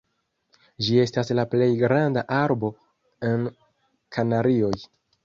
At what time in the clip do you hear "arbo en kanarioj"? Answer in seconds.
2.37-4.73